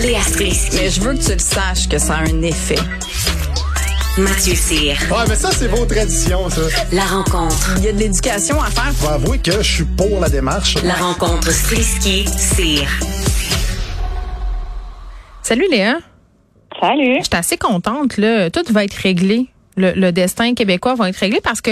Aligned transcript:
Léa 0.00 0.20
Strisky. 0.20 0.76
Mais 0.76 0.90
je 0.90 1.00
veux 1.00 1.14
que 1.14 1.24
tu 1.24 1.32
le 1.32 1.38
saches 1.38 1.88
que 1.88 1.98
ça 1.98 2.14
a 2.14 2.20
un 2.20 2.42
effet. 2.42 2.78
Mathieu 4.16 4.54
Cyr. 4.54 4.96
Ouais, 5.10 5.24
mais 5.28 5.34
ça, 5.34 5.50
c'est 5.50 5.66
vos 5.66 5.84
traditions, 5.86 6.48
ça. 6.50 6.60
La 6.92 7.04
rencontre. 7.04 7.74
Il 7.78 7.84
y 7.84 7.88
a 7.88 7.92
de 7.92 7.98
l'éducation 7.98 8.60
à 8.60 8.66
faire. 8.70 8.92
Faut 8.94 9.08
avouer 9.08 9.38
que 9.38 9.52
je 9.52 9.74
suis 9.74 9.84
pour 9.84 10.20
la 10.20 10.28
démarche. 10.28 10.76
La 10.84 10.94
rencontre 10.94 11.50
Strisky-Cyr. 11.50 12.88
Salut 15.42 15.66
Léa. 15.70 15.98
Salut. 16.80 17.18
Je 17.18 17.24
suis 17.24 17.36
assez 17.36 17.56
contente. 17.56 18.16
Là. 18.18 18.50
Tout 18.50 18.72
va 18.72 18.84
être 18.84 18.94
réglé. 18.94 19.48
Le, 19.78 19.92
le 19.92 20.12
destin 20.12 20.54
québécois 20.54 20.94
va 20.94 21.08
être 21.08 21.16
réglé 21.16 21.40
parce 21.42 21.60
que 21.60 21.70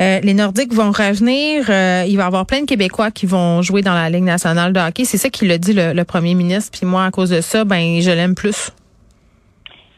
euh, 0.00 0.20
les 0.22 0.34
Nordiques 0.34 0.72
vont 0.72 0.90
revenir. 0.92 1.66
euh, 1.68 2.04
il 2.06 2.16
va 2.16 2.22
y 2.22 2.26
avoir 2.26 2.46
plein 2.46 2.60
de 2.62 2.66
Québécois 2.66 3.10
qui 3.10 3.26
vont 3.26 3.60
jouer 3.62 3.82
dans 3.82 3.94
la 3.94 4.08
Ligue 4.08 4.24
nationale 4.24 4.72
de 4.72 4.80
hockey. 4.80 5.04
C'est 5.04 5.18
ça 5.18 5.28
qu'il 5.30 5.48
l'a 5.48 5.58
dit 5.58 5.72
le, 5.72 5.92
le 5.92 6.04
premier 6.04 6.34
ministre. 6.34 6.70
Puis 6.78 6.86
moi, 6.86 7.04
à 7.04 7.10
cause 7.10 7.30
de 7.30 7.40
ça, 7.40 7.64
ben 7.64 8.00
je 8.00 8.10
l'aime 8.10 8.34
plus. 8.34 8.70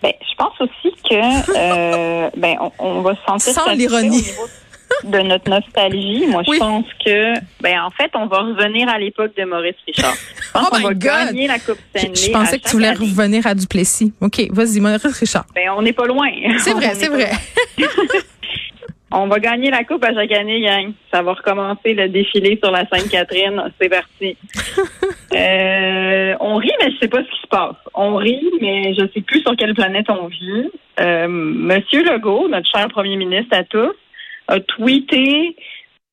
Ben, 0.02 0.12
je 0.20 0.34
pense 0.36 0.54
aussi 0.60 0.94
que 1.08 1.14
euh, 1.14 2.30
ben 2.36 2.56
on, 2.60 2.72
on 2.78 3.02
va 3.02 3.14
se 3.14 3.20
sentir 3.26 3.52
Sans 3.52 3.72
l'ironie. 3.72 4.24
De 5.04 5.18
notre 5.20 5.48
nostalgie. 5.50 6.26
Moi, 6.28 6.42
Oui. 6.46 6.56
je 6.56 6.60
pense 6.60 6.86
que 7.04 7.34
ben 7.60 7.80
en 7.82 7.90
fait, 7.90 8.10
on 8.14 8.26
va 8.26 8.38
revenir 8.40 8.88
à 8.88 8.98
l'époque 8.98 9.32
de 9.36 9.44
Maurice 9.44 9.74
Richard. 9.86 10.14
Je 10.14 10.52
pense 10.52 10.68
Oh 10.70 10.76
qu'on 10.76 10.82
va 10.82 10.94
God. 10.94 10.98
gagner 11.02 11.46
la 11.46 11.58
Coupe 11.58 11.78
Je, 11.94 11.98
Stanley. 12.00 12.14
je 12.16 12.30
pensais 12.30 12.54
à 12.54 12.58
que 12.58 12.64
tu 12.64 12.70
voulais 12.72 12.88
année. 12.88 12.98
revenir 12.98 13.46
à 13.46 13.54
Duplessis. 13.54 14.12
OK, 14.20 14.40
vas-y, 14.50 14.80
Maurice 14.80 15.18
Richard. 15.18 15.44
Ben, 15.54 15.70
on 15.76 15.82
n'est 15.82 15.92
pas 15.92 16.06
loin. 16.06 16.28
C'est 16.58 16.72
vrai, 16.74 16.94
c'est 16.94 17.08
vrai. 17.08 17.30
On 19.14 19.26
va 19.26 19.38
gagner 19.40 19.70
la 19.70 19.84
coupe 19.84 20.02
à 20.06 20.14
chaque 20.14 20.32
année, 20.32 20.62
gang. 20.62 20.90
Ça 21.12 21.20
va 21.20 21.34
recommencer 21.34 21.92
le 21.92 22.08
défilé 22.08 22.58
sur 22.62 22.72
la 22.72 22.86
Sainte-Catherine. 22.88 23.62
C'est 23.80 23.88
parti. 23.90 24.36
Euh, 25.34 26.34
on 26.40 26.56
rit, 26.56 26.70
mais 26.78 26.90
je 26.92 26.98
sais 26.98 27.08
pas 27.08 27.20
ce 27.24 27.30
qui 27.34 27.40
se 27.40 27.46
passe. 27.48 27.74
On 27.94 28.16
rit, 28.16 28.44
mais 28.60 28.92
je 28.92 29.00
sais 29.14 29.22
plus 29.22 29.40
sur 29.40 29.56
quelle 29.56 29.72
planète 29.74 30.04
on 30.10 30.26
vit. 30.26 30.68
Euh, 31.00 31.26
Monsieur 31.26 32.02
Legault, 32.04 32.48
notre 32.48 32.68
cher 32.70 32.86
premier 32.88 33.16
ministre 33.16 33.56
à 33.56 33.64
tous, 33.64 33.92
a 34.48 34.60
tweeté 34.60 35.56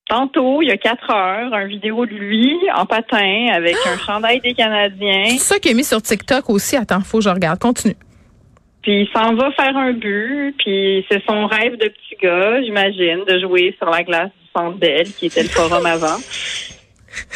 tantôt, 0.08 0.62
il 0.62 0.68
y 0.68 0.72
a 0.72 0.78
quatre 0.78 1.10
heures, 1.12 1.54
un 1.54 1.66
vidéo 1.68 2.06
de 2.06 2.12
lui 2.12 2.58
en 2.76 2.86
patin 2.86 3.48
avec 3.54 3.76
un 3.86 3.98
chandail 3.98 4.42
des 4.42 4.54
Canadiens. 4.54 5.28
C'est 5.28 5.38
ça 5.38 5.60
qu'il 5.60 5.72
a 5.72 5.76
mis 5.76 5.84
sur 5.84 6.02
TikTok 6.02 6.50
aussi. 6.50 6.76
Attends, 6.76 7.02
faut 7.02 7.20
que 7.20 7.24
je 7.26 7.30
regarde. 7.30 7.60
Continue. 7.60 7.96
Puis 8.82 9.02
il 9.02 9.10
s'en 9.14 9.36
va 9.36 9.52
faire 9.52 9.76
un 9.76 9.94
but, 9.94 10.56
puis 10.58 11.06
c'est 11.10 11.22
son 11.28 11.46
rêve 11.48 11.74
de 11.74 11.90
petit 11.90 12.16
gars, 12.22 12.62
j'imagine, 12.64 13.24
de 13.28 13.40
jouer 13.40 13.76
sur 13.78 13.90
la 13.90 14.04
glace 14.04 14.32
du 14.42 14.48
Centre 14.56 14.78
Bell, 14.78 15.06
qui 15.06 15.28
était 15.28 15.44
le 15.44 15.50
forum 15.50 15.86
avant. 15.86 16.18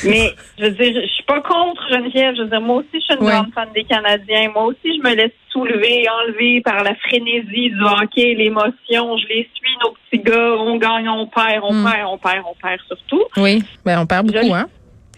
Mais 0.05 0.31
je 0.57 0.65
veux 0.65 0.71
dire, 0.71 1.01
je 1.01 1.07
suis 1.13 1.23
pas 1.23 1.41
contre 1.41 1.81
Geneviève. 1.89 2.35
Je 2.35 2.41
veux 2.43 2.49
dire, 2.49 2.61
moi 2.61 2.77
aussi, 2.77 2.87
je 2.93 2.99
suis 2.99 3.13
une 3.15 3.25
Ouais. 3.25 3.31
grande 3.31 3.53
fan 3.53 3.69
des 3.73 3.83
Canadiens. 3.83 4.49
Moi 4.53 4.63
aussi, 4.65 4.97
je 4.97 5.01
me 5.07 5.15
laisse 5.15 5.31
soulever, 5.49 6.05
enlever 6.09 6.61
par 6.61 6.83
la 6.83 6.95
frénésie 6.95 7.69
du 7.69 7.81
hockey, 7.83 8.33
l'émotion. 8.35 9.17
Je 9.17 9.27
les 9.27 9.49
suis, 9.53 9.77
nos 9.83 9.91
petits 10.09 10.23
gars. 10.23 10.55
On 10.59 10.77
gagne, 10.77 11.07
on 11.09 11.27
perd, 11.27 11.63
on 11.63 11.73
Mm. 11.73 11.83
perd, 11.91 12.07
on 12.09 12.17
perd, 12.17 12.43
on 12.49 12.55
perd 12.61 12.79
surtout. 12.87 13.23
Oui, 13.37 13.63
ben 13.85 13.99
on 13.99 14.05
perd 14.05 14.27
beaucoup, 14.27 14.45
Je- 14.45 14.51
hein? 14.53 14.67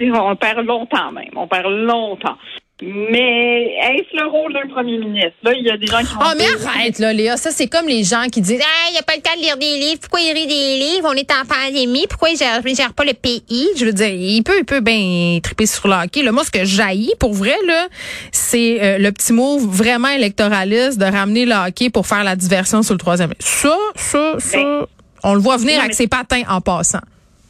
On 0.01 0.35
perd 0.35 0.65
longtemps 0.65 1.11
même. 1.13 1.29
On 1.35 1.47
perd 1.47 1.67
longtemps. 1.71 2.37
Mais 2.81 3.71
est-ce 3.95 4.17
le 4.21 4.27
rôle 4.27 4.51
d'un 4.51 4.67
premier 4.67 4.97
ministre? 4.97 5.31
Là, 5.43 5.53
il 5.53 5.63
y 5.65 5.69
a 5.71 5.77
des 5.77 5.87
gens 5.87 5.99
qui 5.99 6.13
vont 6.13 6.19
Oh, 6.21 6.33
mais 6.37 6.43
dire- 6.43 6.67
arrête, 6.67 6.99
là, 6.99 7.13
Léa. 7.13 7.37
Ça, 7.37 7.51
c'est 7.51 7.67
comme 7.67 7.87
les 7.87 8.03
gens 8.03 8.25
qui 8.29 8.41
disent 8.41 8.59
Ah, 8.61 8.89
il 8.89 8.93
n'y 8.93 8.99
a 8.99 9.01
pas 9.01 9.13
le 9.15 9.21
temps 9.21 9.33
de 9.37 9.41
lire 9.41 9.55
des 9.55 9.77
livres. 9.79 9.99
Pourquoi 10.01 10.19
il 10.19 10.33
lit 10.35 10.45
des 10.45 10.77
livres? 10.77 11.07
On 11.09 11.13
est 11.13 11.31
en 11.31 11.45
pandémie. 11.47 12.05
Pourquoi 12.09 12.31
il 12.31 12.37
gère, 12.37 12.59
il 12.65 12.75
gère 12.75 12.91
pas 12.93 13.05
le 13.05 13.13
pays? 13.13 13.69
Je 13.77 13.85
veux 13.85 13.93
dire, 13.93 14.09
il 14.09 14.43
peut, 14.43 14.57
il 14.59 14.65
peut 14.65 14.81
bien 14.81 15.39
triper 15.41 15.65
sur 15.67 15.87
le 15.87 15.93
hockey. 15.93 16.21
Là, 16.21 16.33
moi, 16.33 16.43
ce 16.43 16.51
que 16.51 16.65
jaillit, 16.65 17.13
pour 17.17 17.33
vrai, 17.33 17.55
là, 17.65 17.87
c'est 18.33 18.83
euh, 18.83 18.97
le 18.97 19.11
petit 19.13 19.31
mot 19.31 19.57
vraiment 19.57 20.09
électoraliste 20.09 20.97
de 20.99 21.05
ramener 21.05 21.45
le 21.45 21.53
hockey 21.55 21.89
pour 21.89 22.05
faire 22.07 22.25
la 22.25 22.35
diversion 22.35 22.83
sur 22.83 22.93
le 22.93 22.99
troisième. 22.99 23.33
Ça, 23.39 23.77
ça, 23.95 24.35
ça, 24.37 24.57
Ben, 24.57 24.85
on 25.23 25.33
le 25.33 25.39
voit 25.39 25.55
venir 25.55 25.75
non, 25.75 25.79
avec 25.79 25.91
mais- 25.91 25.95
ses 25.95 26.07
patins 26.07 26.43
en 26.49 26.59
passant. 26.59 26.99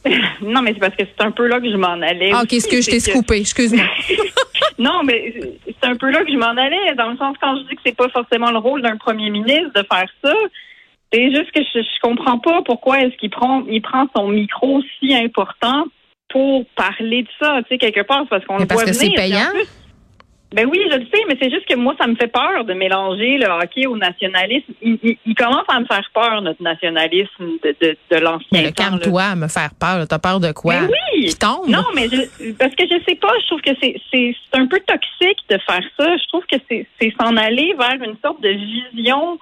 Non, 0.40 0.62
mais 0.62 0.72
c'est 0.74 0.78
parce 0.80 0.94
que 0.94 1.02
c'est 1.02 1.24
un 1.24 1.32
peu 1.32 1.48
là 1.48 1.58
que 1.60 1.68
je 1.68 1.76
m'en 1.76 1.94
allais. 2.00 2.30
Ah, 2.32 2.42
OK, 2.44 2.52
excuse, 2.52 2.84
je 2.84 2.90
t'ai 2.92 3.00
scoopé. 3.00 3.40
Excuse-moi. 3.40 3.82
Non, 4.78 5.02
mais 5.04 5.34
c'est 5.66 5.88
un 5.88 5.96
peu 5.96 6.10
là 6.10 6.22
que 6.24 6.30
je 6.30 6.36
m'en 6.36 6.56
allais, 6.56 6.94
dans 6.96 7.10
le 7.10 7.16
sens 7.16 7.36
quand 7.40 7.56
je 7.56 7.62
dis 7.68 7.76
que 7.76 7.80
c'est 7.84 7.96
pas 7.96 8.08
forcément 8.10 8.50
le 8.50 8.58
rôle 8.58 8.82
d'un 8.82 8.96
premier 8.96 9.30
ministre 9.30 9.70
de 9.74 9.82
faire 9.90 10.08
ça. 10.22 10.34
C'est 11.12 11.30
juste 11.34 11.50
que 11.52 11.62
je, 11.62 11.80
je 11.80 12.00
comprends 12.02 12.38
pas 12.38 12.60
pourquoi 12.62 13.00
est-ce 13.00 13.16
qu'il 13.16 13.30
prend 13.30 13.62
il 13.70 13.80
prend 13.80 14.06
son 14.14 14.28
micro 14.28 14.82
si 14.98 15.14
important 15.14 15.84
pour 16.28 16.66
parler 16.74 17.22
de 17.22 17.28
ça, 17.40 17.58
tu 17.62 17.68
sais, 17.70 17.78
quelque 17.78 18.02
part, 18.02 18.24
parce 18.28 18.44
qu'on 18.44 18.58
le 18.58 18.66
parce 18.66 18.82
voit 18.82 18.92
que 18.92 18.98
venir. 18.98 19.14
Payant? 19.14 19.50
plus- 19.52 19.68
Ben 20.52 20.66
oui, 20.70 20.78
je 20.90 20.96
le 20.98 21.04
sais, 21.06 21.22
mais 21.28 21.36
c'est 21.40 21.50
juste 21.50 21.66
que 21.66 21.76
moi, 21.76 21.94
ça 22.00 22.06
me 22.06 22.14
fait 22.16 22.26
peur 22.26 22.64
de 22.64 22.72
mélanger 22.74 23.38
le 23.38 23.46
hockey 23.46 23.86
au 23.86 23.96
nationalisme. 23.96 24.72
Il, 24.82 24.98
il- 25.02 25.16
il 25.24 25.34
commence 25.34 25.64
à 25.68 25.78
me 25.80 25.86
faire 25.86 26.08
peur, 26.14 26.42
notre 26.42 26.62
nationalisme 26.62 27.44
de, 27.64 27.74
de, 27.80 27.96
de 28.10 28.16
l'ancien 28.16 28.62
Mais 28.62 28.72
calme-toi 28.72 29.22
à 29.22 29.36
me 29.36 29.48
faire 29.48 29.70
peur. 29.78 30.06
T'as 30.08 30.18
peur 30.18 30.40
de 30.40 30.52
quoi? 30.52 30.80
Mais 30.82 30.88
oui! 30.88 31.15
Qui 31.28 31.36
tombe? 31.36 31.68
Non, 31.68 31.84
mais 31.94 32.08
je, 32.08 32.52
parce 32.52 32.74
que 32.74 32.84
je 32.84 33.02
sais 33.06 33.16
pas, 33.16 33.32
je 33.40 33.46
trouve 33.46 33.60
que 33.60 33.70
c'est 33.80 34.34
un 34.52 34.66
peu 34.66 34.80
toxique 34.80 35.38
de 35.48 35.58
faire 35.58 35.82
ça. 35.98 36.16
Je 36.16 36.28
trouve 36.28 36.44
que 36.50 36.56
c'est 36.68 36.86
s'en 37.20 37.36
aller 37.36 37.74
vers 37.78 38.02
une 38.02 38.16
sorte 38.22 38.40
de 38.42 38.50
vision 38.50 39.38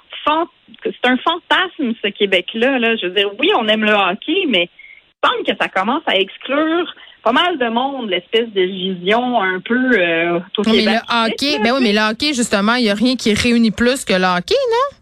c'est 0.85 1.09
un 1.09 1.17
fantasme 1.19 1.95
ce 2.03 2.09
Québec-là. 2.09 2.79
Là. 2.79 2.97
Je 2.97 3.07
veux 3.07 3.15
dire, 3.15 3.31
oui, 3.39 3.51
on 3.59 3.67
aime 3.69 3.85
le 3.85 3.93
hockey, 3.93 4.45
mais 4.49 4.69
il 4.69 5.29
semble 5.29 5.45
que 5.47 5.53
ça 5.61 5.69
commence 5.69 6.03
à 6.07 6.17
exclure 6.17 6.95
pas 7.23 7.33
mal 7.33 7.57
de 7.57 7.69
monde, 7.71 8.11
l'espèce 8.11 8.51
de 8.51 8.61
vision 8.61 9.41
un 9.41 9.59
peu 9.61 9.99
euh, 9.99 10.41
au 10.59 10.63
Non, 10.63 10.73
mais 10.75 10.85
le 10.85 10.99
hockey, 11.09 11.59
ben 11.59 11.73
oui, 11.75 11.81
mais 11.83 11.93
le 11.95 12.11
hockey, 12.11 12.35
justement, 12.35 12.75
il 12.75 12.83
n'y 12.83 12.91
a 12.91 12.95
rien 12.95 13.17
qui 13.17 13.33
réunit 13.33 13.71
plus 13.71 14.05
que 14.05 14.13
le 14.13 14.25
hockey, 14.25 14.55
non? 14.71 14.99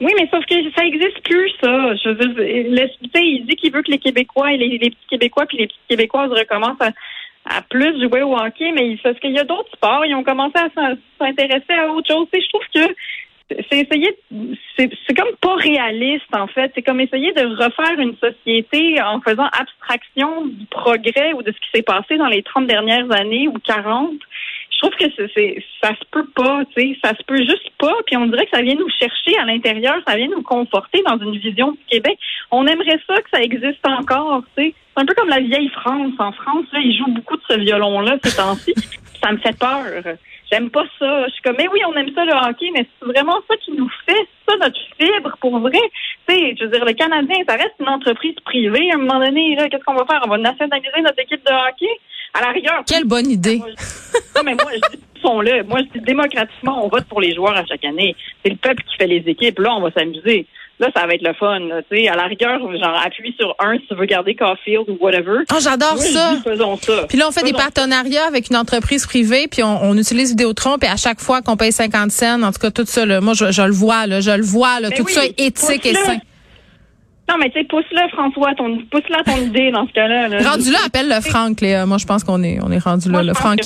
Oui, 0.00 0.12
mais 0.18 0.28
sauf 0.30 0.44
que 0.46 0.54
ça 0.76 0.84
existe 0.86 1.20
plus, 1.24 1.50
ça. 1.62 1.94
Je 1.96 2.08
veux 2.08 2.26
dire, 2.34 2.88
il 3.22 3.46
dit 3.46 3.56
qu'il 3.56 3.72
veut 3.72 3.82
que 3.82 3.90
les 3.90 3.98
Québécois 3.98 4.52
et 4.52 4.56
les, 4.56 4.78
petits 4.78 4.96
Québécois 5.10 5.44
puis 5.46 5.58
les 5.58 5.66
petites 5.66 5.86
Québécoises 5.88 6.30
recommencent 6.30 6.80
à, 7.44 7.62
plus 7.68 8.00
jouer 8.02 8.22
au 8.22 8.36
hockey, 8.36 8.72
mais 8.72 8.96
parce 9.02 9.18
qu'il 9.18 9.32
y 9.32 9.38
a 9.38 9.44
d'autres 9.44 9.70
sports, 9.74 10.04
ils 10.06 10.14
ont 10.14 10.22
commencé 10.22 10.56
à 10.56 10.68
s'in- 10.74 10.96
s'intéresser 11.18 11.72
à 11.72 11.90
autre 11.92 12.10
chose. 12.10 12.26
Sais, 12.32 12.40
je 12.40 12.48
trouve 12.48 12.66
que 12.74 12.94
c'est 13.68 13.80
essayer, 13.80 14.16
c'est 14.76 15.14
comme 15.16 15.34
pas 15.40 15.56
réaliste 15.56 16.34
en 16.34 16.46
fait. 16.46 16.70
C'est 16.74 16.82
comme 16.82 17.00
essayer 17.00 17.32
de 17.32 17.46
refaire 17.56 17.98
une 17.98 18.16
société 18.16 19.00
en 19.02 19.20
faisant 19.20 19.46
abstraction 19.46 20.46
du 20.46 20.64
progrès 20.66 21.32
ou 21.34 21.42
de 21.42 21.52
ce 21.52 21.58
qui 21.58 21.68
s'est 21.74 21.82
passé 21.82 22.16
dans 22.16 22.28
les 22.28 22.42
30 22.42 22.66
dernières 22.66 23.10
années 23.12 23.48
ou 23.48 23.54
40 23.64 24.12
je 24.80 24.88
trouve 24.88 24.96
que 24.96 25.28
c'est, 25.34 25.64
ça 25.82 25.90
se 25.90 26.04
peut 26.10 26.26
pas, 26.34 26.62
tu 26.74 26.80
sais, 26.80 26.98
ça 27.04 27.10
se 27.10 27.22
peut 27.24 27.36
juste 27.36 27.70
pas. 27.78 27.94
Puis 28.06 28.16
on 28.16 28.26
dirait 28.26 28.46
que 28.46 28.56
ça 28.56 28.62
vient 28.62 28.74
nous 28.74 28.88
chercher 28.98 29.38
à 29.38 29.44
l'intérieur, 29.44 29.96
ça 30.06 30.16
vient 30.16 30.28
nous 30.28 30.42
conforter 30.42 31.02
dans 31.06 31.18
une 31.18 31.36
vision 31.36 31.72
du 31.72 31.84
Québec. 31.88 32.18
On 32.50 32.66
aimerait 32.66 33.00
ça 33.06 33.20
que 33.20 33.28
ça 33.30 33.42
existe 33.42 33.86
encore, 33.86 34.42
tu 34.56 34.64
sais. 34.64 34.74
C'est 34.94 35.02
un 35.02 35.06
peu 35.06 35.14
comme 35.14 35.28
la 35.28 35.40
vieille 35.40 35.68
France. 35.68 36.14
En 36.18 36.32
France, 36.32 36.64
là, 36.72 36.80
ils 36.82 36.96
jouent 36.96 37.12
beaucoup 37.12 37.36
de 37.36 37.42
ce 37.48 37.58
violon-là 37.58 38.16
ces 38.24 38.36
temps-ci. 38.36 38.74
ça 39.22 39.32
me 39.32 39.38
fait 39.38 39.56
peur. 39.58 39.84
J'aime 40.50 40.70
pas 40.70 40.84
ça. 40.98 41.26
Je 41.26 41.32
suis 41.32 41.42
comme, 41.42 41.56
mais 41.58 41.68
oui, 41.68 41.80
on 41.86 41.94
aime 41.94 42.12
ça 42.14 42.24
le 42.24 42.32
hockey, 42.32 42.70
mais 42.72 42.86
c'est 42.98 43.06
vraiment 43.06 43.38
ça 43.48 43.56
qui 43.58 43.72
nous 43.72 43.88
fait, 44.06 44.12
c'est 44.16 44.52
ça 44.52 44.56
notre 44.58 44.80
fibre 44.98 45.36
pour 45.40 45.58
vrai. 45.60 45.78
Tu 46.26 46.34
sais, 46.34 46.54
je 46.58 46.64
veux 46.64 46.70
dire, 46.70 46.84
le 46.84 46.92
Canadien, 46.94 47.36
ça 47.46 47.56
reste 47.56 47.74
une 47.78 47.88
entreprise 47.88 48.34
privée. 48.44 48.90
À 48.92 48.96
un 48.96 48.98
moment 48.98 49.20
donné, 49.20 49.54
là, 49.56 49.68
qu'est-ce 49.68 49.84
qu'on 49.84 49.94
va 49.94 50.06
faire? 50.06 50.22
On 50.24 50.30
va 50.30 50.38
nationaliser 50.38 51.02
notre 51.02 51.20
équipe 51.20 51.44
de 51.44 51.52
hockey? 51.52 52.00
À 52.34 52.40
la 52.42 52.48
rigueur, 52.52 52.82
Quelle 52.86 53.04
bonne 53.04 53.30
idée. 53.30 53.56
moi, 53.56 53.68
je- 53.76 54.18
Non, 54.36 54.42
mais 54.44 54.54
moi, 54.54 54.70
je 54.72 54.96
dis, 54.96 55.02
sont-le. 55.20 55.62
Moi, 55.64 55.80
je 55.80 55.98
dis, 55.98 56.04
démocratiquement, 56.04 56.84
on 56.84 56.88
vote 56.88 57.04
pour 57.08 57.20
les 57.20 57.34
joueurs 57.34 57.56
à 57.56 57.64
chaque 57.66 57.84
année. 57.84 58.14
C'est 58.44 58.50
le 58.50 58.56
peuple 58.56 58.82
qui 58.84 58.96
fait 58.96 59.06
les 59.08 59.22
équipes. 59.26 59.58
Là, 59.58 59.74
on 59.74 59.80
va 59.82 59.90
s'amuser. 59.90 60.46
Là, 60.78 60.88
ça 60.96 61.06
va 61.06 61.12
être 61.14 61.22
le 61.22 61.34
fun. 61.34 61.58
Tu 61.90 61.96
sais, 61.98 62.08
à 62.08 62.16
la 62.16 62.22
rigueur, 62.24 62.58
genre, 62.60 63.02
appuie 63.04 63.34
sur 63.38 63.54
un 63.58 63.76
si 63.78 63.86
tu 63.86 63.94
veux 63.94 64.06
garder 64.06 64.34
Caulfield 64.34 64.88
ou 64.88 64.96
whatever. 64.98 65.40
Oh, 65.52 65.56
j'adore 65.60 65.98
ça. 65.98 66.34
dis, 66.36 66.42
faisons 66.42 66.76
ça. 66.78 67.04
Puis 67.06 67.18
là, 67.18 67.26
on 67.28 67.32
fait 67.32 67.42
des 67.42 67.52
partenariats 67.52 68.24
avec 68.26 68.48
une 68.48 68.56
entreprise 68.56 69.04
privée, 69.04 69.46
puis 69.46 69.62
on, 69.62 69.82
on 69.84 69.98
utilise 69.98 70.30
Vidéotron, 70.30 70.78
puis 70.78 70.88
à 70.88 70.96
chaque 70.96 71.20
fois 71.20 71.42
qu'on 71.42 71.58
paye 71.58 71.72
50 71.72 72.10
cents, 72.12 72.42
en 72.42 72.50
tout 72.52 72.60
cas, 72.60 72.70
tout 72.70 72.86
ça, 72.86 73.04
là, 73.04 73.20
moi, 73.20 73.34
je, 73.34 73.50
je 73.52 73.60
le 73.60 73.72
vois, 73.72 74.06
là, 74.06 74.20
je 74.22 74.30
le 74.30 74.42
vois, 74.42 74.80
là, 74.80 74.88
Mais 74.88 74.96
tout 74.96 75.02
oui, 75.04 75.12
ça 75.12 75.24
est 75.26 75.38
éthique 75.38 75.84
et 75.84 75.94
sain. 75.94 76.16
Non, 77.30 77.36
mais 77.38 77.50
tu 77.50 77.60
sais, 77.60 77.64
pousse-le, 77.64 78.08
François, 78.10 78.52
ton, 78.56 78.78
pousse-le 78.90 79.16
à 79.16 79.22
ton 79.22 79.36
idée 79.36 79.70
dans 79.70 79.86
ce 79.86 79.92
cas-là. 79.92 80.26
là. 80.28 80.50
Rendu 80.50 80.70
là, 80.72 80.78
appelle 80.84 81.08
le 81.08 81.20
Franck, 81.20 81.60
Léa. 81.60 81.86
Moi, 81.86 81.98
je 81.98 82.06
pense 82.06 82.24
qu'on 82.24 82.42
est, 82.42 82.58
on 82.60 82.72
est 82.72 82.82
rendu 82.82 83.10
là, 83.10 83.22
le. 83.22 83.34
Frank- 83.34 83.60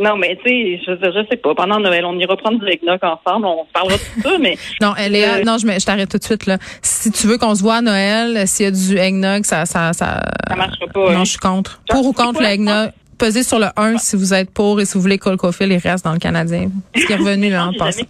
non, 0.00 0.16
mais 0.16 0.38
tu 0.42 0.48
sais, 0.48 0.80
je, 0.86 1.26
sais 1.30 1.36
pas. 1.36 1.54
Pendant 1.54 1.78
Noël, 1.78 2.04
on 2.06 2.18
ira 2.18 2.36
prendre 2.36 2.58
du 2.58 2.66
eggnog 2.66 2.98
ensemble. 3.02 3.46
On 3.46 3.64
se 3.66 3.72
parlera 3.72 3.96
de 3.96 4.02
tout 4.02 4.28
ça, 4.28 4.38
mais 4.40 4.56
Non, 4.80 4.94
euh, 4.98 5.08
Léa, 5.08 5.34
Euh, 5.34 5.42
non, 5.44 5.58
je, 5.58 5.66
je 5.66 5.84
t'arrête 5.84 6.10
tout 6.10 6.18
de 6.18 6.24
suite, 6.24 6.46
là. 6.46 6.58
Si 6.82 7.10
tu 7.10 7.26
veux 7.26 7.36
qu'on 7.36 7.54
se 7.54 7.62
voit 7.62 7.76
à 7.76 7.80
Noël, 7.82 8.48
s'il 8.48 8.64
y 8.64 8.68
a 8.68 8.70
du 8.70 8.96
eggnog, 8.98 9.44
ça, 9.44 9.66
ça, 9.66 9.92
ça. 9.92 10.20
ça 10.48 10.56
marchera 10.56 10.86
pas. 10.86 11.12
Non, 11.12 11.18
hein. 11.20 11.24
je 11.24 11.30
suis 11.30 11.38
contre. 11.38 11.80
Pour 11.90 12.06
ou 12.06 12.12
contre 12.12 12.38
quoi, 12.38 12.42
le 12.42 12.48
eggnog? 12.54 12.90
Pesez 13.18 13.42
sur 13.42 13.58
le 13.58 13.66
1 13.76 13.98
si 13.98 14.16
vous 14.16 14.34
êtes 14.34 14.50
pour 14.50 14.80
et 14.80 14.84
si 14.84 14.94
vous 14.94 15.00
voulez 15.00 15.18
que 15.18 15.24
Colcofield, 15.24 15.72
il 15.72 15.78
reste 15.78 16.04
dans 16.04 16.12
le 16.12 16.18
Canadien. 16.18 16.70
Parce 16.92 17.06
qu'il 17.06 17.14
est 17.14 17.18
revenu, 17.18 17.50
là, 17.50 17.66
en 17.68 17.72
passant. 17.72 18.04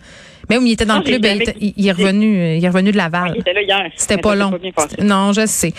Mais 0.51 0.59
oui, 0.59 0.65
il 0.69 0.73
était 0.73 0.85
dans 0.85 0.95
Non, 0.95 1.01
le 1.01 1.07
club, 1.07 1.21
il, 1.25 1.29
jamais- 1.29 1.43
était- 1.45 1.57
il- 1.61 1.75
il 1.77 1.87
est 1.89 1.93
revenu, 1.93 2.39
euh, 2.39 2.55
il 2.57 2.65
est 2.65 2.69
revenu 2.69 2.93
de 2.93 2.97
Laval. 2.97 3.33
Il 3.35 3.41
était 3.41 3.53
là 3.55 3.63
hier. 3.63 3.91
C'était 3.97 4.19
pas 4.19 4.35
long. 4.35 4.53
Non, 5.01 5.33
je 5.33 5.47
sais. 5.47 5.73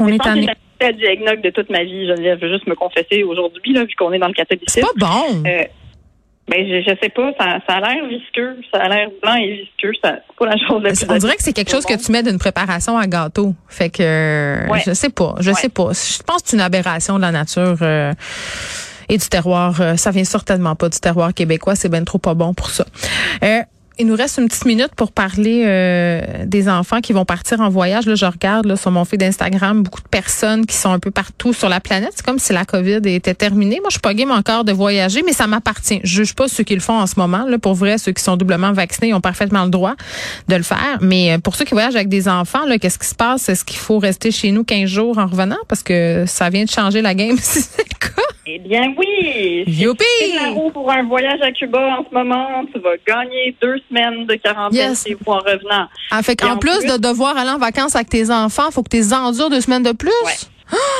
On 0.00 0.08
est 0.08 0.18
fait 0.80 0.92
du 0.94 1.04
eggnog 1.04 1.40
de 1.42 1.50
toute 1.50 1.70
ma 1.70 1.84
vie. 1.84 2.06
Geneviève. 2.08 2.38
Je 2.40 2.46
veux 2.46 2.52
juste 2.54 2.66
me 2.66 2.74
confesser 2.74 3.22
aujourd'hui, 3.22 3.72
là, 3.72 3.84
vu 3.84 3.94
qu'on 3.96 4.12
est 4.12 4.18
dans 4.18 4.26
le 4.26 4.32
catholicisme. 4.32 4.66
C'est 4.74 4.80
pas 4.80 4.88
bon. 4.96 5.42
Euh, 5.46 5.64
Ben, 6.48 6.66
je, 6.66 6.80
je 6.82 6.96
sais 7.00 7.08
pas, 7.08 7.30
ça, 7.38 7.58
ça 7.68 7.76
a 7.76 7.80
l'air 7.80 8.04
visqueux, 8.08 8.56
ça 8.72 8.80
a 8.82 8.88
l'air 8.88 9.08
blanc 9.22 9.34
et 9.36 9.52
visqueux, 9.62 9.92
ça, 10.02 10.16
c'est 10.26 10.36
pas 10.36 10.46
la 10.46 10.56
chose 10.66 10.82
la 10.82 10.90
plus 10.90 11.06
On 11.08 11.16
dirait 11.16 11.36
que 11.36 11.42
c'est 11.42 11.52
quelque 11.52 11.70
chose 11.70 11.86
que 11.86 11.94
tu 11.94 12.10
mets 12.10 12.22
d'une 12.24 12.38
préparation 12.38 12.98
à 12.98 13.06
gâteau. 13.06 13.54
Fait 13.68 13.90
que 13.90 14.68
Ouais. 14.68 14.82
je 14.84 14.92
sais 14.92 15.08
pas, 15.10 15.36
je 15.40 15.50
Ouais. 15.50 15.56
sais 15.56 15.68
pas. 15.68 15.90
Je 15.92 16.22
pense 16.24 16.42
que 16.42 16.48
c'est 16.48 16.56
une 16.56 16.62
aberration 16.62 17.16
de 17.16 17.20
la 17.22 17.30
nature 17.30 17.76
euh, 17.82 18.12
et 19.08 19.18
du 19.18 19.28
terroir. 19.28 19.80
Euh, 19.80 19.96
ça 19.96 20.10
vient 20.10 20.24
certainement 20.24 20.74
pas 20.74 20.88
du 20.88 20.98
terroir 20.98 21.32
québécois. 21.32 21.76
C'est 21.76 21.88
bien 21.88 22.02
trop 22.02 22.18
pas 22.18 22.34
bon 22.34 22.54
pour 22.54 22.70
ça. 22.70 22.84
Euh, 23.44 23.60
il 23.98 24.06
nous 24.06 24.16
reste 24.16 24.38
une 24.38 24.48
petite 24.48 24.64
minute 24.64 24.94
pour 24.96 25.12
parler 25.12 25.64
euh, 25.66 26.20
des 26.46 26.68
enfants 26.68 27.00
qui 27.00 27.12
vont 27.12 27.24
partir 27.24 27.60
en 27.60 27.68
voyage. 27.68 28.06
Là, 28.06 28.14
je 28.14 28.24
regarde 28.24 28.66
là, 28.66 28.76
sur 28.76 28.90
mon 28.90 29.04
feed 29.04 29.20
d'Instagram 29.20 29.82
beaucoup 29.82 30.00
de 30.00 30.08
personnes 30.08 30.66
qui 30.66 30.76
sont 30.76 30.92
un 30.92 30.98
peu 30.98 31.10
partout 31.10 31.52
sur 31.52 31.68
la 31.68 31.80
planète. 31.80 32.12
C'est 32.14 32.24
comme 32.24 32.38
si 32.38 32.52
la 32.52 32.64
COVID 32.64 33.00
était 33.04 33.34
terminée. 33.34 33.80
Moi, 33.80 33.88
je 33.88 33.94
suis 33.94 34.00
pas 34.00 34.14
game 34.14 34.30
encore 34.30 34.64
de 34.64 34.72
voyager, 34.72 35.22
mais 35.24 35.32
ça 35.32 35.46
m'appartient. 35.46 36.00
Je 36.04 36.22
juge 36.22 36.34
pas 36.34 36.48
ceux 36.48 36.64
qui 36.64 36.74
le 36.74 36.80
font 36.80 36.98
en 36.98 37.06
ce 37.06 37.14
moment. 37.18 37.44
Là, 37.46 37.58
pour 37.58 37.74
vrai, 37.74 37.98
ceux 37.98 38.12
qui 38.12 38.22
sont 38.22 38.36
doublement 38.36 38.72
vaccinés 38.72 39.12
ont 39.14 39.20
parfaitement 39.20 39.64
le 39.64 39.70
droit 39.70 39.94
de 40.48 40.56
le 40.56 40.62
faire. 40.62 40.98
Mais 41.00 41.32
euh, 41.32 41.38
pour 41.38 41.56
ceux 41.56 41.64
qui 41.64 41.74
voyagent 41.74 41.96
avec 41.96 42.08
des 42.08 42.28
enfants, 42.28 42.60
qu'est-ce 42.80 42.98
qui 42.98 43.08
se 43.08 43.14
passe? 43.14 43.48
Est-ce 43.48 43.64
qu'il 43.64 43.78
faut 43.78 43.98
rester 43.98 44.30
chez 44.30 44.52
nous 44.52 44.64
15 44.64 44.88
jours 44.88 45.18
en 45.18 45.26
revenant? 45.26 45.58
Parce 45.68 45.82
que 45.82 46.24
ça 46.26 46.48
vient 46.50 46.64
de 46.64 46.70
changer 46.70 47.02
la 47.02 47.14
game 47.14 47.36
si 47.40 47.60
c'est 47.60 47.86
le 47.88 47.98
cas. 47.98 48.22
Eh 48.44 48.58
bien 48.58 48.92
oui! 48.98 49.62
Youpi! 49.68 50.04
C'est 50.18 50.34
la 50.34 50.50
roue 50.50 50.70
pour 50.70 50.90
un 50.90 51.04
voyage 51.04 51.40
à 51.42 51.52
Cuba 51.52 51.78
en 51.98 52.04
ce 52.08 52.12
moment. 52.12 52.64
Tu 52.74 52.80
vas 52.80 52.90
gagner 53.06 53.54
deux 53.62 53.76
semaines 53.88 54.26
de 54.26 54.34
quarantaine 54.34 54.90
Yes. 54.90 55.04
chez 55.06 55.14
vous 55.14 55.30
en 55.32 55.38
revenant. 55.38 55.86
Ah, 56.10 56.22
fait 56.24 56.42
en 56.44 56.56
plus, 56.56 56.76
plus- 56.80 56.92
de 56.92 56.96
devoir 56.98 57.36
aller 57.36 57.50
en 57.50 57.58
vacances 57.58 57.94
avec 57.94 58.08
tes 58.08 58.30
enfants, 58.32 58.70
faut 58.72 58.82
que 58.82 58.88
tu 58.90 58.96
les 58.96 59.14
endures 59.14 59.48
deux 59.48 59.60
semaines 59.60 59.84
de 59.84 59.92
plus? 59.92 60.10
Ouais. 60.24 60.32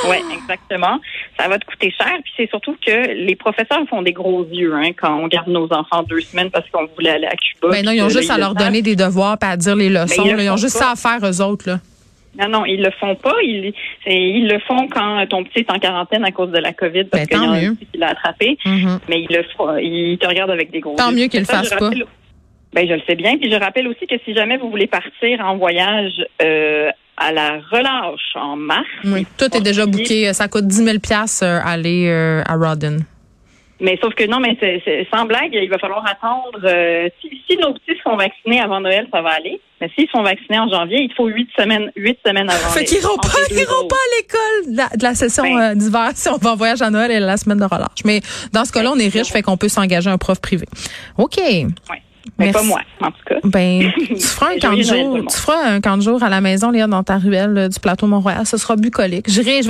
Oui, 0.09 0.17
exactement. 0.41 0.99
Ça 1.37 1.49
va 1.49 1.59
te 1.59 1.65
coûter 1.65 1.91
cher. 1.91 2.13
Puis 2.23 2.31
c'est 2.37 2.49
surtout 2.49 2.77
que 2.85 3.07
les 3.13 3.35
professeurs 3.35 3.81
font 3.89 4.01
des 4.03 4.13
gros 4.13 4.45
yeux 4.45 4.73
hein, 4.75 4.91
quand 4.95 5.13
on 5.19 5.27
garde 5.27 5.47
nos 5.49 5.65
enfants 5.73 6.03
deux 6.03 6.21
semaines 6.21 6.49
parce 6.49 6.69
qu'on 6.69 6.85
voulait 6.95 7.09
aller 7.09 7.27
à 7.27 7.35
Cuba. 7.35 7.71
Ben 7.71 7.83
non, 7.85 7.91
ils 7.91 8.03
ont 8.03 8.09
juste 8.09 8.29
à 8.29 8.35
le 8.35 8.41
leur 8.41 8.55
donner 8.55 8.81
des 8.81 8.95
devoirs 8.95 9.37
pas 9.37 9.49
à 9.49 9.57
dire 9.57 9.75
les 9.75 9.89
leçons. 9.89 10.23
Mais 10.23 10.29
ils 10.31 10.35
là. 10.37 10.43
Ils 10.43 10.49
ont 10.51 10.57
juste 10.57 10.79
pas. 10.79 10.85
ça 10.85 10.91
à 10.91 10.95
faire 11.19 11.29
eux 11.29 11.41
autres. 11.41 11.67
Là. 11.67 11.79
Non, 12.39 12.49
non, 12.49 12.65
ils 12.65 12.81
le 12.81 12.89
font 12.99 13.15
pas. 13.15 13.35
Ils, 13.43 13.73
ils 14.07 14.47
le 14.47 14.59
font 14.59 14.87
quand 14.87 15.25
ton 15.27 15.43
petit 15.43 15.59
est 15.59 15.71
en 15.71 15.79
quarantaine 15.79 16.25
à 16.25 16.31
cause 16.31 16.51
de 16.51 16.57
la 16.57 16.73
COVID 16.73 17.05
parce 17.05 17.27
Ben, 17.27 17.27
qu'il 17.27 17.37
y 17.37 17.47
en 17.47 17.53
a 17.53 17.57
un 17.57 17.75
petit 17.75 17.85
qui 17.91 17.97
l'a 17.97 18.09
attrapé. 18.09 18.57
Mhm. 18.65 18.99
Mais 19.09 19.21
ils 19.21 19.35
le 19.35 19.43
font, 19.55 19.77
ils 19.77 20.17
te 20.17 20.27
regardent 20.27 20.51
avec 20.51 20.71
des 20.71 20.79
gros 20.79 20.95
Tant 20.95 21.11
yeux. 21.11 21.17
mieux 21.23 21.27
qu'ils 21.27 21.41
le 21.41 21.45
fassent 21.45 21.69
pas. 21.69 21.91
Ben, 22.73 22.87
je 22.87 22.93
le 22.93 23.01
sais 23.07 23.15
bien. 23.15 23.37
Puis 23.37 23.51
je 23.51 23.55
rappelle 23.55 23.87
aussi 23.87 24.07
que 24.07 24.15
si 24.25 24.33
jamais 24.33 24.57
vous 24.57 24.69
voulez 24.69 24.87
partir 24.87 25.39
en 25.45 25.57
voyage 25.57 26.25
euh, 26.41 26.89
à 27.17 27.31
la 27.31 27.59
relâche 27.71 28.35
en 28.35 28.55
mars, 28.55 28.87
Oui, 29.03 29.27
tout 29.37 29.55
est 29.55 29.61
déjà 29.61 29.85
booké. 29.85 30.33
Ça 30.33 30.47
coûte 30.47 30.65
10 30.65 30.75
000 30.85 30.97
euh, 31.43 31.59
aller 31.63 32.07
euh, 32.09 32.41
à 32.47 32.55
Rodden. 32.55 33.05
Mais 33.83 33.99
sauf 34.01 34.13
que 34.15 34.23
non, 34.25 34.39
mais 34.39 34.57
c'est, 34.59 34.81
c'est- 34.85 35.05
sans 35.13 35.25
blague, 35.25 35.51
il 35.53 35.69
va 35.69 35.77
falloir 35.77 36.03
attendre. 36.07 36.57
euh, 36.63 37.07
si, 37.21 37.29
si 37.47 37.57
nos 37.57 37.73
petits 37.73 37.99
sont 38.03 38.15
vaccinés 38.15 38.61
avant 38.61 38.79
Noël, 38.79 39.07
ça 39.13 39.21
va 39.21 39.31
aller. 39.31 39.59
Mais 39.81 39.89
s'ils 39.93 40.07
sont 40.09 40.23
vaccinés 40.23 40.57
en 40.57 40.69
janvier, 40.69 41.01
il 41.01 41.13
faut 41.13 41.27
huit 41.27 41.49
semaines, 41.59 41.91
huit 41.97 42.17
semaines 42.25 42.49
avant. 42.49 42.69
Fait 42.69 42.85
qu'ils 42.85 42.99
iront 42.99 43.13
entre 43.15 43.29
pas, 43.33 43.37
ils 43.51 43.65
pas 43.65 43.95
à 43.95 44.09
l'école 44.17 44.71
de 44.73 44.77
la, 44.77 44.87
de 44.97 45.03
la 45.03 45.13
session 45.13 45.43
Ben. 45.43 45.59
euh, 45.59 45.75
d'hiver 45.75 46.09
si 46.15 46.29
on 46.29 46.37
va 46.37 46.51
en 46.53 46.55
voyage 46.55 46.81
à 46.81 46.89
Noël 46.89 47.11
et 47.11 47.19
la 47.19 47.35
semaine 47.37 47.59
de 47.59 47.65
relâche. 47.65 48.03
Mais 48.05 48.21
dans 48.53 48.63
ce 48.65 48.71
cas-là, 48.71 48.91
on 48.95 48.99
est 48.99 49.09
riche, 49.09 49.27
fait 49.31 49.41
qu'on 49.41 49.57
peut 49.57 49.67
s'engager 49.69 50.09
un 50.09 50.17
prof 50.17 50.39
privé. 50.39 50.65
OK. 51.17 51.37
Ouais. 51.37 51.67
Mais 52.39 52.45
Merci. 52.45 52.53
pas 52.61 52.63
moi, 52.65 52.79
en 53.01 53.11
tout 53.11 53.17
cas. 53.27 53.35
Ben, 53.43 53.91
tu 54.07 54.15
feras 54.15 54.51
un 54.53 54.57
camp 54.57 54.71
de 54.77 54.81
jour, 54.81 55.09
monde. 55.17 55.27
tu 55.29 55.37
feras 55.37 55.61
un 55.67 55.81
camp 55.81 55.97
de 55.97 56.01
jour 56.03 56.23
à 56.23 56.29
la 56.29 56.39
maison, 56.39 56.71
Léa, 56.71 56.87
dans 56.87 57.03
ta 57.03 57.17
ruelle 57.17 57.57
euh, 57.57 57.67
du 57.67 57.77
plateau 57.81 58.07
Mont-Royal. 58.07 58.45
Ce 58.45 58.55
sera 58.55 58.77
bucolique. 58.77 59.25
J'irai, 59.27 59.57
je 59.57 59.57
vais 59.57 59.61